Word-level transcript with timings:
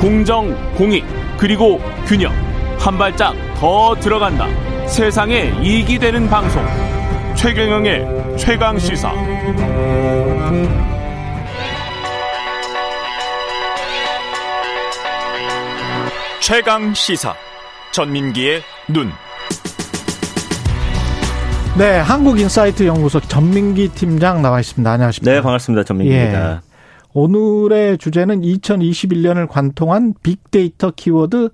공정, 0.00 0.56
공익, 0.76 1.04
그리고 1.36 1.78
균형. 2.06 2.32
한 2.78 2.96
발짝 2.96 3.34
더 3.56 3.94
들어간다. 4.00 4.46
세상에 4.86 5.52
이익이 5.62 5.98
되는 5.98 6.26
방송. 6.26 6.64
최경영의 7.36 8.38
최강 8.38 8.78
시사. 8.78 9.12
최강 16.40 16.94
시사. 16.94 17.34
전민기의 17.92 18.62
눈. 18.88 19.12
네, 21.76 21.98
한국인사이트 21.98 22.86
연구소 22.86 23.20
전민기 23.20 23.88
팀장 23.88 24.40
나와 24.40 24.60
있습니다. 24.60 24.90
안녕하십니까? 24.90 25.30
네, 25.30 25.42
반갑습니다. 25.42 25.84
전민기입니다. 25.84 26.52
예. 26.52 26.69
오늘의 27.12 27.98
주제는 27.98 28.42
2021년을 28.42 29.48
관통한 29.48 30.14
빅데이터 30.22 30.90
키워드 30.94 31.50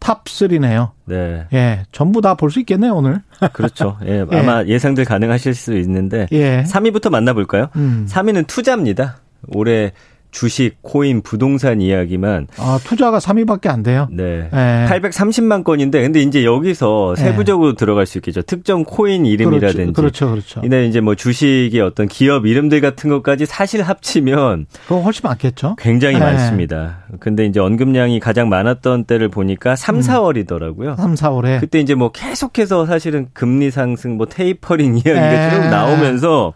탑3네요. 0.00 0.90
네. 1.06 1.46
예, 1.52 1.82
전부 1.90 2.20
다 2.20 2.34
볼 2.34 2.50
수 2.50 2.60
있겠네요, 2.60 2.94
오늘. 2.94 3.22
그렇죠. 3.54 3.96
예, 4.04 4.24
예, 4.30 4.36
아마 4.38 4.62
예 4.66 4.78
상들 4.78 5.04
가능하실 5.04 5.54
수 5.54 5.74
있는데. 5.78 6.26
예. 6.32 6.62
3위부터 6.64 7.10
만나볼까요? 7.10 7.68
음. 7.76 8.06
3위는 8.08 8.46
투자입니다. 8.46 9.16
올해 9.48 9.92
주식, 10.34 10.82
코인, 10.82 11.22
부동산 11.22 11.80
이야기만. 11.80 12.48
아, 12.58 12.80
투자가 12.82 13.20
3위밖에 13.20 13.68
안 13.68 13.84
돼요? 13.84 14.08
네. 14.10 14.48
네. 14.52 14.86
830만 14.90 15.62
건인데, 15.62 16.02
근데 16.02 16.20
이제 16.20 16.44
여기서 16.44 17.14
네. 17.16 17.22
세부적으로 17.22 17.70
네. 17.70 17.76
들어갈 17.76 18.04
수 18.04 18.18
있겠죠. 18.18 18.42
특정 18.42 18.82
코인 18.82 19.26
이름이라든지. 19.26 19.92
그렇죠, 19.92 20.30
그렇죠. 20.30 20.60
근데 20.60 20.86
이제 20.86 21.00
뭐 21.00 21.14
주식의 21.14 21.80
어떤 21.80 22.08
기업 22.08 22.46
이름들 22.46 22.80
같은 22.80 23.10
것까지 23.10 23.46
사실 23.46 23.82
합치면. 23.82 24.66
그거 24.88 25.00
훨씬 25.02 25.20
많겠죠? 25.22 25.76
굉장히 25.78 26.18
네. 26.18 26.24
많습니다. 26.24 27.04
근데 27.20 27.46
이제 27.46 27.60
언급량이 27.60 28.18
가장 28.18 28.48
많았던 28.48 29.04
때를 29.04 29.28
보니까 29.28 29.76
3, 29.76 30.00
4월이더라고요. 30.00 30.96
3, 30.96 31.14
4월에. 31.14 31.60
그때 31.60 31.78
이제 31.78 31.94
뭐 31.94 32.10
계속해서 32.10 32.86
사실은 32.86 33.28
금리 33.34 33.70
상승, 33.70 34.16
뭐 34.16 34.26
테이퍼링 34.26 34.96
이야기가 34.96 35.50
쭉 35.50 35.58
네. 35.60 35.70
나오면서 35.70 36.54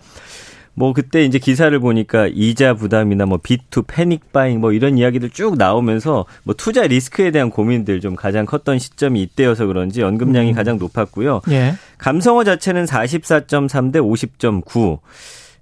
뭐 0.79 0.93
그때 0.93 1.25
이제 1.25 1.41
기사를 1.41 1.77
보니까 1.81 2.29
이자 2.33 2.75
부담이나 2.75 3.27
뭐 3.27 3.39
빚투 3.43 3.83
panic 3.83 4.33
buying 4.33 4.61
뭐 4.61 4.73
이런 4.73 4.97
이야기들 4.97 5.31
쭉 5.31 5.59
나오면서 5.59 6.25
뭐 6.45 6.55
투자 6.57 6.87
리스크에 6.87 7.33
대한 7.33 7.51
고민들 7.51 8.01
좀 8.01 8.15
가장 8.15 8.47
컸던 8.47 8.79
시점이 8.79 9.21
이때여서 9.23 9.67
그런지 9.67 10.05
언급량이 10.05 10.51
음. 10.51 10.55
가장 10.55 10.79
높았고요. 10.79 11.43
예. 11.51 11.75
감성어 11.99 12.45
자체는 12.45 12.85
44.3 12.85 13.93
대 13.93 13.99
50.9. 13.99 15.01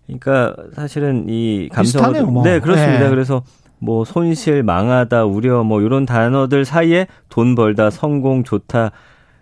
그러니까 0.05 0.55
사실은 0.75 1.25
이 1.31 1.70
감성어 1.72 2.22
뭐. 2.27 2.44
네, 2.44 2.61
그렇습니다. 2.61 3.06
예. 3.06 3.09
그래서 3.09 3.42
뭐 3.78 4.05
손실, 4.05 4.62
망하다, 4.62 5.25
우려 5.25 5.64
뭐 5.64 5.81
이런 5.81 6.05
단어들 6.05 6.67
사이에 6.67 7.06
돈 7.31 7.55
벌다, 7.55 7.89
성공, 7.89 8.44
좋다. 8.44 8.91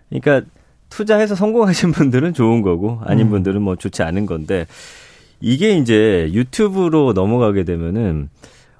그러니까 0.09 0.47
투자해서 0.89 1.35
성공하신 1.35 1.91
분들은 1.93 2.33
좋은 2.33 2.61
거고 2.61 3.01
아닌 3.03 3.27
음. 3.27 3.31
분들은 3.31 3.61
뭐 3.61 3.75
좋지 3.75 4.03
않은 4.03 4.25
건데 4.25 4.67
이게 5.41 5.77
이제 5.77 6.29
유튜브로 6.33 7.13
넘어가게 7.13 7.63
되면은 7.63 8.29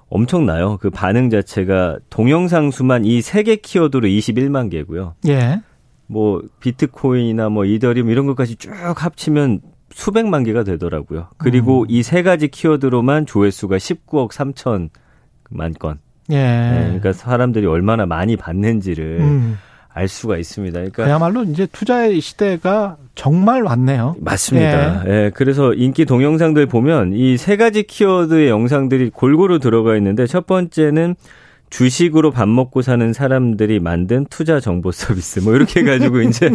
엄청나요. 0.10 0.78
그 0.78 0.90
반응 0.90 1.30
자체가 1.30 1.98
동영상 2.10 2.72
수만 2.72 3.04
이 3.06 3.20
세 3.22 3.44
개 3.44 3.56
키워드로 3.56 4.08
21만 4.08 4.70
개고요. 4.70 5.16
예. 5.28 5.62
뭐 6.08 6.42
비트코인이나 6.60 7.50
뭐 7.50 7.66
이더리움 7.66 8.10
이런 8.10 8.26
것까지 8.28 8.56
쭉 8.58 8.72
합치면 8.96 9.62
수백만 9.92 10.44
개가 10.44 10.64
되더라고요. 10.64 11.30
그리고 11.38 11.82
음. 11.82 11.86
이세 11.90 12.22
가지 12.24 12.48
키워드로만 12.48 13.26
조회수가 13.26 13.78
19억 13.78 14.32
3천만 14.32 15.78
건. 15.80 16.00
예. 16.32 16.36
네, 16.36 16.84
그러니까 16.86 17.14
사람들이 17.14 17.66
얼마나 17.66 18.06
많이 18.06 18.36
봤는지를 18.36 19.20
음. 19.22 19.58
알 19.98 20.10
수가 20.10 20.38
있습니다. 20.38 20.74
그러니까 20.78 21.06
그야말로 21.06 21.44
이제 21.44 21.66
투자의 21.72 22.20
시대가 22.20 22.98
정말 23.16 23.64
왔네요. 23.64 24.18
맞습니다. 24.20 25.04
예. 25.08 25.10
예. 25.26 25.32
그래서 25.34 25.74
인기 25.74 26.04
동영상들 26.04 26.66
보면 26.66 27.14
이 27.14 27.38
세 27.38 27.56
가지 27.56 27.84
키워드의 27.84 28.50
영상들이 28.50 29.12
골고루 29.12 29.60
들어가 29.60 29.96
있는데 29.96 30.28
첫 30.28 30.46
번째는 30.48 31.16
주식으로 31.70 32.32
밥 32.32 32.48
먹고 32.50 32.82
사는 32.82 33.14
사람들이 33.14 33.80
만든 33.80 34.26
투자 34.30 34.60
정보 34.60 34.92
서비스 34.92 35.40
뭐 35.40 35.56
이렇게 35.56 35.80
해가지고 35.80 36.22
이제 36.24 36.50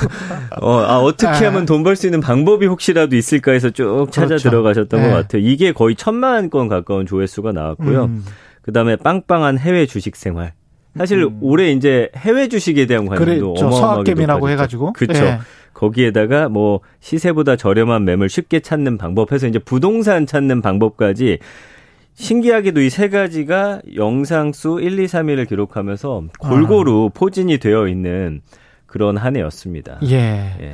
어, 0.60 0.78
아 0.80 0.98
어떻게 0.98 1.28
예. 1.44 1.46
하면 1.48 1.66
돈 1.66 1.82
벌 1.84 1.96
수 1.96 2.06
있는 2.06 2.20
방법이 2.20 2.64
혹시라도 2.66 3.14
있을까 3.14 3.52
해서 3.52 3.68
쭉 3.70 4.08
찾아 4.10 4.28
그렇죠. 4.28 4.48
들어가셨던 4.50 5.00
네. 5.00 5.06
것 5.06 5.12
예. 5.12 5.20
같아요. 5.22 5.42
이게 5.42 5.72
거의 5.72 5.96
천만 5.96 6.48
건 6.50 6.68
가까운 6.68 7.04
조회수가 7.06 7.52
나왔고요. 7.52 8.04
음. 8.06 8.24
그다음에 8.62 8.96
빵빵한 8.96 9.58
해외 9.58 9.84
주식 9.86 10.16
생활. 10.16 10.52
사실 10.96 11.22
음. 11.24 11.38
올해 11.40 11.70
이제 11.72 12.10
해외 12.16 12.48
주식에 12.48 12.86
대한 12.86 13.06
관심도 13.06 13.54
그렇죠. 13.54 13.66
어마어마하게 13.66 13.80
서학개미라고 14.10 14.48
해가지고 14.50 14.92
그렇죠. 14.94 15.24
예. 15.24 15.38
거기에다가 15.74 16.48
뭐 16.48 16.80
시세보다 17.00 17.56
저렴한 17.56 18.04
매물 18.04 18.28
쉽게 18.30 18.60
찾는 18.60 18.96
방법해서 18.98 19.46
이제 19.46 19.58
부동산 19.58 20.24
찾는 20.26 20.62
방법까지 20.62 21.38
신기하게도 22.14 22.80
이 22.80 22.88
세 22.88 23.10
가지가 23.10 23.82
영상 23.94 24.52
수 24.52 24.80
1, 24.80 24.98
2, 24.98 25.04
3위를 25.04 25.46
기록하면서 25.48 26.24
골고루 26.38 27.10
아. 27.12 27.18
포진이 27.18 27.58
되어 27.58 27.88
있는 27.88 28.40
그런 28.86 29.18
한 29.18 29.36
해였습니다. 29.36 29.98
예. 30.04 30.56
예. 30.60 30.72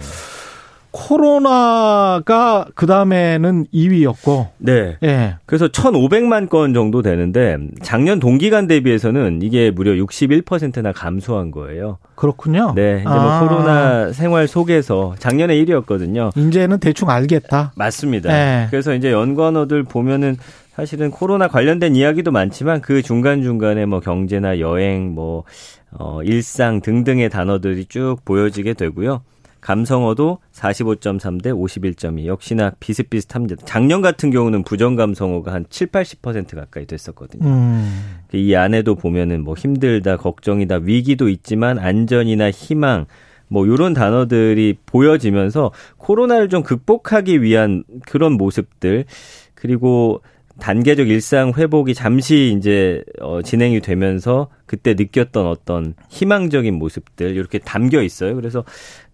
코로나가 0.92 2.66
그 2.74 2.86
다음에는 2.86 3.66
2위였고. 3.72 4.48
네. 4.58 4.96
예. 5.02 5.36
그래서 5.46 5.66
1,500만 5.68 6.48
건 6.48 6.74
정도 6.74 7.02
되는데 7.02 7.56
작년 7.82 8.20
동기간 8.20 8.66
대비해서는 8.66 9.40
이게 9.42 9.70
무려 9.70 9.92
61%나 9.92 10.92
감소한 10.92 11.50
거예요. 11.50 11.98
그렇군요. 12.14 12.74
네. 12.76 12.98
이제 13.00 13.08
뭐 13.08 13.12
아. 13.12 13.40
뭐 13.40 13.48
코로나 13.48 14.12
생활 14.12 14.46
속에서 14.46 15.14
작년에 15.18 15.56
1위였거든요. 15.64 16.36
이제는 16.36 16.78
대충 16.78 17.10
알겠다. 17.10 17.72
맞습니다. 17.74 18.30
예. 18.32 18.66
그래서 18.70 18.94
이제 18.94 19.10
연관어들 19.10 19.82
보면은 19.84 20.36
사실은 20.74 21.10
코로나 21.10 21.48
관련된 21.48 21.96
이야기도 21.96 22.30
많지만 22.30 22.80
그 22.80 23.02
중간중간에 23.02 23.84
뭐 23.86 24.00
경제나 24.00 24.58
여행, 24.58 25.14
뭐, 25.14 25.44
어, 25.90 26.22
일상 26.22 26.80
등등의 26.80 27.28
단어들이 27.28 27.84
쭉 27.86 28.16
보여지게 28.24 28.72
되고요. 28.72 29.22
감성어도 29.62 30.38
45.3 30.52 31.42
대 31.42 31.50
51.2 31.50 32.26
역시나 32.26 32.72
비슷비슷합니다. 32.80 33.64
작년 33.64 34.02
같은 34.02 34.30
경우는 34.30 34.64
부정 34.64 34.96
감성어가 34.96 35.52
한 35.52 35.64
7, 35.70 35.86
80% 35.86 36.56
가까이 36.56 36.84
됐었거든요. 36.84 37.48
음. 37.48 38.02
이 38.34 38.54
안에도 38.54 38.96
보면은 38.96 39.42
뭐 39.44 39.54
힘들다, 39.54 40.16
걱정이다, 40.16 40.80
위기도 40.82 41.28
있지만 41.28 41.78
안전이나 41.78 42.50
희망 42.50 43.06
뭐 43.46 43.66
요런 43.68 43.94
단어들이 43.94 44.78
보여지면서 44.84 45.70
코로나를 45.96 46.48
좀 46.48 46.62
극복하기 46.62 47.42
위한 47.42 47.84
그런 48.06 48.32
모습들 48.32 49.04
그리고 49.54 50.22
단계적 50.60 51.08
일상 51.08 51.52
회복이 51.56 51.94
잠시 51.94 52.54
이제 52.56 53.02
어 53.20 53.42
진행이 53.42 53.80
되면서 53.80 54.48
그때 54.66 54.94
느꼈던 54.94 55.46
어떤 55.46 55.94
희망적인 56.10 56.74
모습들 56.74 57.36
이렇게 57.36 57.58
담겨 57.58 58.02
있어요. 58.02 58.34
그래서 58.34 58.64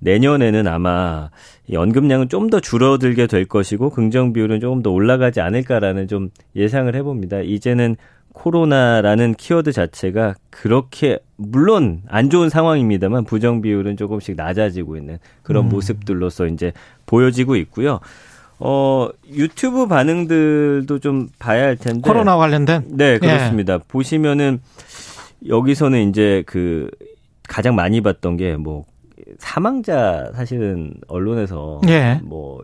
내년에는 0.00 0.66
아마 0.66 1.30
이 1.68 1.76
언급량은 1.76 2.28
좀 2.28 2.48
더 2.48 2.60
줄어들게 2.60 3.26
될 3.26 3.44
것이고 3.44 3.90
긍정 3.90 4.32
비율은 4.32 4.60
조금 4.60 4.82
더 4.82 4.90
올라가지 4.90 5.40
않을까라는 5.40 6.08
좀 6.08 6.30
예상을 6.56 6.94
해봅니다. 6.94 7.40
이제는 7.40 7.96
코로나라는 8.32 9.34
키워드 9.34 9.72
자체가 9.72 10.34
그렇게 10.50 11.18
물론 11.36 12.02
안 12.08 12.30
좋은 12.30 12.48
상황입니다만 12.48 13.24
부정 13.24 13.60
비율은 13.60 13.96
조금씩 13.96 14.36
낮아지고 14.36 14.96
있는 14.96 15.18
그런 15.42 15.66
음. 15.66 15.68
모습들로서 15.70 16.46
이제 16.46 16.72
보여지고 17.04 17.56
있고요. 17.56 18.00
어, 18.60 19.08
유튜브 19.30 19.86
반응들도 19.86 20.98
좀 20.98 21.28
봐야 21.38 21.64
할 21.64 21.76
텐데. 21.76 22.00
코로나 22.00 22.36
관련된? 22.36 22.84
네, 22.88 23.14
예. 23.14 23.18
그렇습니다. 23.18 23.74
예. 23.74 23.78
보시면은 23.88 24.60
여기서는 25.46 26.08
이제 26.10 26.42
그 26.46 26.90
가장 27.48 27.74
많이 27.74 28.00
봤던 28.00 28.36
게 28.36 28.56
뭐 28.56 28.84
사망자 29.38 30.30
사실은 30.34 30.94
언론에서 31.06 31.80
예. 31.88 32.20
뭐 32.24 32.60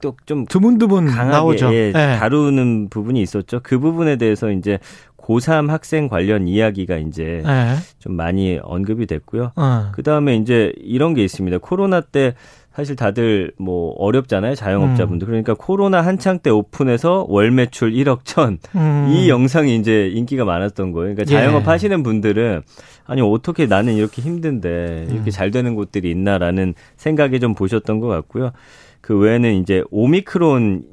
또 0.00 0.16
좀 0.24 0.46
드문드문 0.46 1.06
강하게 1.08 1.30
나오죠. 1.30 1.74
예, 1.74 1.88
예. 1.88 1.92
다루는 1.92 2.88
부분이 2.88 3.20
있었죠. 3.20 3.60
그 3.62 3.78
부분에 3.78 4.16
대해서 4.16 4.50
이제 4.50 4.78
고3 5.22 5.68
학생 5.68 6.08
관련 6.08 6.48
이야기가 6.48 6.96
이제 6.98 7.42
예. 7.46 7.76
좀 7.98 8.14
많이 8.14 8.58
언급이 8.62 9.06
됐고요. 9.06 9.52
어. 9.56 9.88
그 9.92 10.02
다음에 10.02 10.36
이제 10.36 10.72
이런 10.78 11.14
게 11.14 11.22
있습니다. 11.24 11.58
코로나 11.58 12.00
때 12.00 12.34
사실 12.72 12.94
다들 12.94 13.52
뭐 13.58 13.92
어렵잖아요 13.98 14.54
자영업자분들 14.54 15.26
음. 15.26 15.28
그러니까 15.28 15.54
코로나 15.54 16.00
한창 16.00 16.38
때 16.38 16.50
오픈해서 16.50 17.26
월 17.28 17.50
매출 17.50 17.92
1억 17.92 18.20
천 18.24 18.58
음. 18.76 19.08
이 19.10 19.28
영상이 19.28 19.76
이제 19.76 20.08
인기가 20.08 20.44
많았던 20.44 20.92
거예요. 20.92 21.14
그러니까 21.14 21.24
자영업 21.24 21.62
예. 21.62 21.66
하시는 21.66 22.02
분들은 22.02 22.62
아니 23.06 23.20
어떻게 23.22 23.66
나는 23.66 23.94
이렇게 23.94 24.22
힘든데 24.22 25.06
이렇게 25.10 25.30
음. 25.30 25.30
잘 25.30 25.50
되는 25.50 25.74
곳들이 25.74 26.10
있나라는 26.10 26.74
생각에 26.96 27.38
좀 27.40 27.54
보셨던 27.54 27.98
것 27.98 28.06
같고요. 28.06 28.52
그 29.00 29.18
외에는 29.18 29.54
이제 29.54 29.82
오미크론 29.90 30.84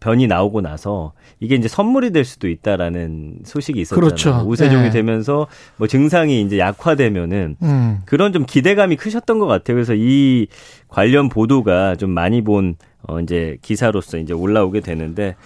변이 0.00 0.26
나오고 0.26 0.60
나서 0.60 1.12
이게 1.40 1.54
이제 1.54 1.68
선물이 1.68 2.12
될 2.12 2.24
수도 2.24 2.48
있다라는 2.48 3.40
소식이 3.44 3.80
있었잖아요. 3.80 4.00
그렇죠. 4.00 4.44
우세종이 4.46 4.84
네. 4.84 4.90
되면서 4.90 5.46
뭐 5.76 5.86
증상이 5.86 6.42
이제 6.42 6.58
약화되면은 6.58 7.56
음. 7.62 7.98
그런 8.04 8.32
좀 8.32 8.46
기대감이 8.46 8.96
크셨던 8.96 9.38
것 9.38 9.46
같아요. 9.46 9.74
그래서 9.74 9.94
이 9.96 10.46
관련 10.88 11.28
보도가 11.28 11.96
좀 11.96 12.10
많이 12.10 12.42
본 12.42 12.76
어, 13.02 13.20
이제 13.20 13.58
기사로서 13.62 14.18
이제 14.18 14.32
올라오게 14.32 14.80
되는데 14.80 15.36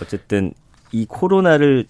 어쨌든 0.00 0.52
이 0.92 1.06
코로나를 1.06 1.86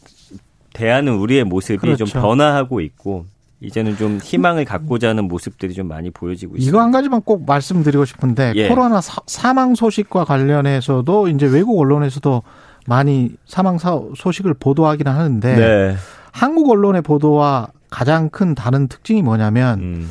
대하는 0.72 1.14
우리의 1.14 1.44
모습이 1.44 1.78
그렇죠. 1.78 2.04
좀 2.04 2.20
변화하고 2.20 2.80
있고 2.80 3.26
이제는 3.62 3.96
좀 3.96 4.18
희망을 4.22 4.64
갖고자 4.64 5.10
하는 5.10 5.28
모습들이 5.28 5.74
좀 5.74 5.88
많이 5.88 6.10
보여지고 6.10 6.56
있습니다. 6.56 6.68
이거 6.68 6.82
한 6.82 6.90
가지만 6.90 7.22
꼭 7.22 7.46
말씀드리고 7.46 8.04
싶은데 8.04 8.52
예. 8.56 8.68
코로나 8.68 9.00
사, 9.00 9.54
망 9.54 9.74
소식과 9.74 10.24
관련해서도 10.24 11.28
이제 11.28 11.46
외국 11.46 11.78
언론에서도 11.78 12.42
많이 12.86 13.30
사망 13.46 13.78
소식을 13.78 14.54
보도하기는 14.54 15.12
하는데 15.12 15.56
네. 15.56 15.96
한국 16.32 16.70
언론의 16.70 17.02
보도와 17.02 17.68
가장 17.90 18.28
큰 18.30 18.54
다른 18.54 18.88
특징이 18.88 19.22
뭐냐면 19.22 19.78
음. 19.80 20.10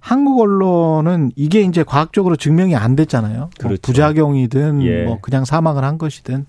한국 0.00 0.40
언론은 0.40 1.32
이게 1.34 1.62
이제 1.62 1.82
과학적으로 1.82 2.36
증명이 2.36 2.76
안 2.76 2.94
됐잖아요. 2.94 3.38
뭐 3.38 3.48
그렇죠. 3.58 3.68
뭐 3.68 3.76
부작용이든 3.82 4.82
예. 4.82 5.04
뭐 5.04 5.18
그냥 5.20 5.44
사망을 5.44 5.82
한 5.82 5.98
것이든 5.98 6.46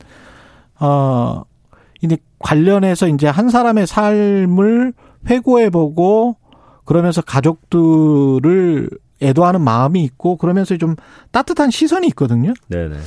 어 0.79 1.41
근데 1.99 2.17
관련해서 2.39 3.07
이제 3.07 3.27
한 3.27 3.49
사람의 3.49 3.87
삶을 3.87 4.93
회고해 5.25 5.69
보고 5.69 6.35
그러면서 6.85 7.21
가족들을 7.21 8.89
애도하는 9.21 9.61
마음이 9.61 10.03
있고 10.03 10.37
그러면서 10.37 10.77
좀 10.77 10.95
따뜻한 11.31 11.71
시선이 11.71 12.07
있거든요. 12.07 12.53
네네. 12.67 12.97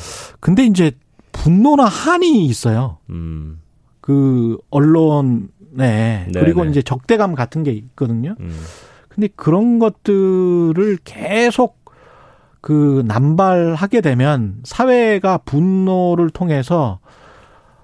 근데 0.40 0.64
이제 0.64 0.92
분노나 1.32 1.84
한이 1.84 2.44
있어요. 2.46 2.98
음. 3.10 3.60
그 4.00 4.58
언론에 4.70 5.48
네네. 5.78 6.32
그리고 6.32 6.64
이제 6.64 6.82
적대감 6.82 7.34
같은 7.34 7.62
게 7.62 7.70
있거든요. 7.72 8.34
음. 8.40 8.60
근데 9.08 9.28
그런 9.34 9.78
것들을 9.78 10.98
계속 11.04 11.80
그 12.60 13.02
남발하게 13.06 14.00
되면 14.00 14.60
사회가 14.64 15.38
분노를 15.38 16.30
통해서 16.30 16.98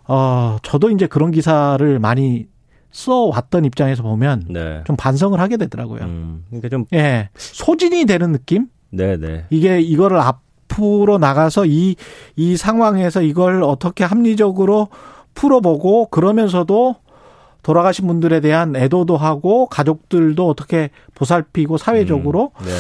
어 0.09 0.59
저도 0.63 0.91
이제 0.91 1.07
그런 1.07 1.31
기사를 1.31 1.99
많이 1.99 2.47
써 2.91 3.27
왔던 3.27 3.65
입장에서 3.65 4.03
보면 4.03 4.47
네. 4.49 4.83
좀 4.87 4.97
반성을 4.97 5.39
하게 5.39 5.57
되더라고요. 5.57 6.03
음, 6.03 6.45
그러니까 6.49 6.69
좀 6.69 6.87
예. 6.93 7.29
소진이 7.37 8.07
되는 8.07 8.33
느낌? 8.33 8.67
네, 8.91 9.17
네. 9.17 9.45
이게 9.51 9.81
이거를 9.81 10.19
앞으로 10.19 11.19
나가서 11.19 11.67
이 11.67 11.95
이 12.37 12.57
상황에서 12.57 13.23
이걸 13.23 13.63
어떻게 13.63 14.05
합리적으로 14.05 14.89
풀어보고 15.35 16.07
그러면서도 16.07 16.97
돌아가신 17.63 18.07
분들에 18.07 18.41
대한 18.41 18.77
애도도 18.77 19.17
하고 19.17 19.67
가족들도 19.67 20.49
어떻게 20.49 20.91
보살피고 21.15 21.79
사회적으로 21.79 22.53
음, 22.61 22.65
네. 22.65 22.71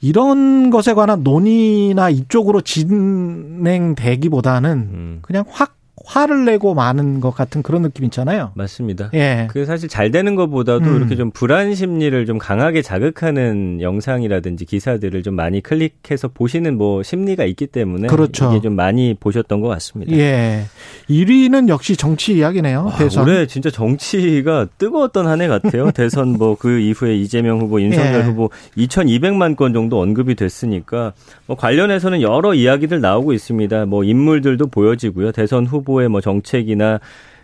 이런 0.00 0.70
것에 0.70 0.94
관한 0.94 1.24
논의나 1.24 2.08
이쪽으로 2.10 2.60
진행되기보다는 2.60 4.70
음. 4.70 5.18
그냥 5.22 5.44
확 5.48 5.74
화를 6.06 6.44
내고 6.44 6.74
마는 6.74 7.20
것 7.20 7.30
같은 7.34 7.62
그런 7.62 7.82
느낌 7.82 8.04
있잖아요. 8.04 8.52
맞습니다. 8.54 9.10
예. 9.14 9.48
그 9.50 9.64
사실 9.64 9.88
잘 9.88 10.10
되는 10.10 10.34
것보다도 10.34 10.84
음. 10.84 10.96
이렇게 10.96 11.16
좀 11.16 11.30
불안 11.30 11.74
심리를 11.74 12.26
좀 12.26 12.38
강하게 12.38 12.82
자극하는 12.82 13.80
영상이라든지 13.80 14.64
기사들을 14.66 15.22
좀 15.22 15.34
많이 15.34 15.60
클릭해서 15.62 16.28
보시는 16.28 16.76
뭐 16.76 17.02
심리가 17.02 17.44
있기 17.44 17.66
때문에 17.68 18.08
그렇죠. 18.08 18.50
이게 18.50 18.60
좀 18.60 18.74
많이 18.74 19.14
보셨던 19.18 19.60
것 19.60 19.68
같습니다. 19.68 20.14
예. 20.16 20.64
1위는 21.08 21.68
역시 21.68 21.96
정치 21.96 22.36
이야기네요. 22.36 22.84
와, 22.86 22.96
대선. 22.96 23.24
올해 23.24 23.46
진짜 23.46 23.70
정치가 23.70 24.66
뜨거웠던 24.78 25.26
한 25.26 25.38
해 25.40 25.46
같아요. 25.48 25.90
대선 25.94 26.32
뭐 26.32 26.58
그 26.58 26.78
이후에 26.80 27.14
이재명 27.16 27.60
후보, 27.60 27.80
윤석열 27.80 28.14
예. 28.20 28.24
후보 28.24 28.50
2,200만 28.76 29.54
건 29.54 29.72
정도 29.72 30.00
언급이 30.00 30.34
됐으니까 30.34 31.12
뭐 31.46 31.56
관련해서는 31.56 32.20
여러 32.20 32.52
이야기들 32.54 33.00
나오고 33.00 33.32
있습니다. 33.32 33.86
뭐 33.86 34.02
인물들도 34.02 34.66
보여지고요. 34.66 35.30
대선 35.32 35.66
후보 35.66 35.87
후보의 35.88 36.08
뭐 36.08 36.20
정책이나 36.20 37.00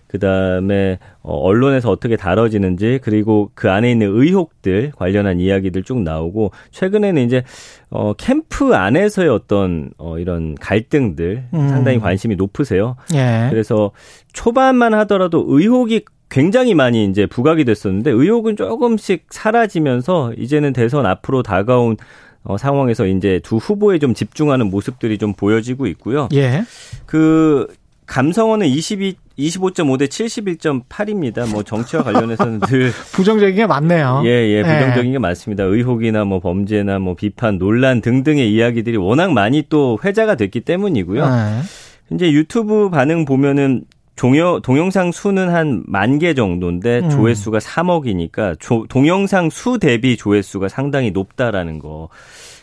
그다음에 0.07 0.99
어 1.23 1.37
언론에서 1.37 1.91
어떻게 1.91 2.17
다뤄지는지 2.17 3.01
그리고 3.03 3.51
그 3.55 3.71
안에 3.71 3.91
있는 3.91 4.09
의혹들 4.15 4.93
관련한 4.95 5.41
이야기들 5.41 5.83
쭉 5.83 6.03
나오고 6.03 6.53
최근에는 6.71 7.21
이제 7.23 7.43
어 7.91 8.13
캠프 8.13 8.77
안에서의 8.77 9.29
어떤 9.29 9.91
어 9.99 10.19
이런 10.19 10.55
갈등들 10.55 11.47
음. 11.53 11.69
상당히 11.69 11.99
관심이 11.99 12.37
높으세요. 12.37 12.95
예. 13.15 13.49
그래서 13.51 13.91
초반만 14.33 14.95
하더라도 14.95 15.45
의혹이 15.49 16.05
굉장히 16.31 16.75
많이 16.75 17.07
이제 17.07 17.27
부각이 17.27 17.65
됐었는데 17.65 18.11
의혹은 18.11 18.57
조금씩 18.57 19.27
사라지면서 19.31 20.35
이제는 20.37 20.73
대선 20.73 21.07
앞으로 21.07 21.43
다가온 21.43 21.97
어, 22.45 22.59
상황에서 22.59 23.07
이제 23.07 23.41
두 23.43 23.57
후보에 23.57 23.99
좀 23.99 24.15
집중하는 24.15 24.71
모습들이 24.71 25.19
좀 25.19 25.33
보여지고 25.33 25.87
있고요. 25.87 26.29
예. 26.35 26.63
그 27.07 27.67
감성어는 28.07 28.67
22 28.67 29.17
25.5 29.39 29.99
대 29.99 30.07
71.8입니다. 30.07 31.51
뭐 31.51 31.63
정치와 31.65 32.05
관련해서는 32.05 32.61
늘 32.71 32.93
부정적인 33.13 33.57
게 33.57 33.67
많네요. 33.67 34.23
예, 34.25 34.29
예, 34.29 34.63
부정적인 34.63 35.05
네. 35.05 35.13
게 35.13 35.19
많습니다. 35.19 35.65
의혹이나 35.65 36.25
뭐 36.25 36.39
범죄나 36.39 37.01
뭐 37.01 37.15
비판, 37.15 37.59
논란 37.59 38.01
등등의 38.01 38.53
이야기들이 38.53 38.97
워낙 38.97 39.33
많이 39.33 39.65
또 39.69 39.99
회자가 40.05 40.37
됐기 40.37 40.61
때문이고요. 40.61 41.29
네. 41.29 41.61
이제 42.13 42.31
유튜브 42.33 42.91
반응 42.91 43.25
보면은 43.25 43.83
종여, 44.15 44.61
동영상 44.63 45.11
수는 45.11 45.49
한 45.49 45.83
만 45.89 46.21
개 46.21 46.35
정도인데 46.35 47.01
음. 47.01 47.11
조회수가 47.11 47.59
3억이니까 47.59 48.61
조, 48.61 48.87
동영상 48.89 49.51
수 49.51 49.79
대비 49.81 50.17
조회수가 50.17 50.69
상당히 50.69 51.11
높다라는 51.11 51.81
거. 51.81 52.09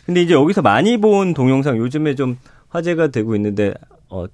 근데 0.06 0.22
이제 0.22 0.34
여기서 0.34 0.62
많이 0.62 0.96
본 0.98 1.34
동영상 1.34 1.78
요즘에 1.78 2.16
좀 2.16 2.38
화제가 2.70 3.08
되고 3.10 3.36
있는데 3.36 3.74
어, 4.10 4.26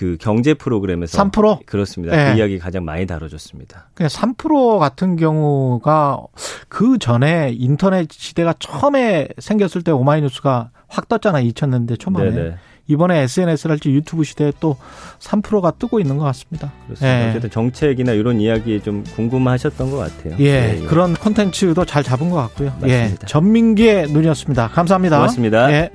그 0.00 0.16
경제 0.18 0.54
프로그램에서 0.54 1.22
3% 1.22 1.66
그렇습니다. 1.66 2.16
네. 2.16 2.32
그 2.32 2.38
이야기 2.38 2.58
가장 2.58 2.86
많이 2.86 3.04
다뤄졌습니다. 3.04 3.90
그냥 3.92 4.08
3% 4.08 4.78
같은 4.78 5.16
경우가 5.16 6.22
그 6.70 6.96
전에 6.98 7.52
인터넷 7.54 8.10
시대가 8.10 8.54
처음에 8.58 9.28
생겼을 9.36 9.82
때 9.82 9.90
오마이뉴스가 9.90 10.70
확 10.88 11.08
떴잖아요. 11.10 11.46
2000년대 11.50 12.00
초반에. 12.00 12.30
네네. 12.30 12.54
이번에 12.86 13.18
SNS를 13.18 13.74
할지 13.74 13.90
유튜브 13.90 14.24
시대에 14.24 14.54
또 14.58 14.78
3%가 15.18 15.72
뜨고 15.72 16.00
있는 16.00 16.16
것 16.16 16.24
같습니다. 16.24 16.72
그렇습니다. 16.86 17.26
예. 17.26 17.28
어쨌든 17.28 17.50
정책이나 17.50 18.12
이런 18.12 18.40
이야기 18.40 18.80
좀 18.80 19.04
궁금하셨던 19.04 19.90
것 19.90 19.98
같아요. 19.98 20.34
예, 20.40 20.44
예, 20.44 20.78
예. 20.80 20.86
그런 20.86 21.12
콘텐츠도 21.14 21.84
잘 21.84 22.02
잡은 22.02 22.30
것 22.30 22.36
같고요. 22.36 22.72
예. 22.86 23.02
맞습니다. 23.02 23.22
예, 23.22 23.26
전민기의 23.26 24.08
눈이었습니다. 24.08 24.68
감사합니다. 24.68 25.18
고맙습니다. 25.18 25.70
예. 25.72 25.90